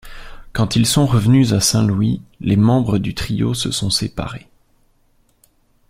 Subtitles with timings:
[0.51, 4.47] Quand ils sont revenus à St Louis les membres du trio se sont séparés.